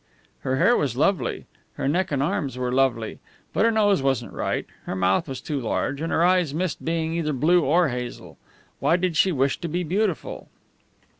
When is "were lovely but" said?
2.57-3.65